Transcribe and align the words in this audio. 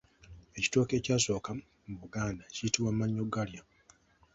Ekitooke 0.57 0.93
ekyasooka 0.99 1.51
mu 1.87 1.95
Buganda 2.01 2.43
kiyitibwa 2.53 2.91
mannyogalya. 2.97 3.61